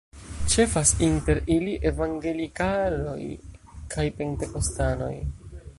Ĉefas 0.53 0.93
inter 1.07 1.41
ili 1.57 1.75
evangelikaloj 1.91 3.19
kaj 3.95 4.09
pentekostanoj. 4.23 5.15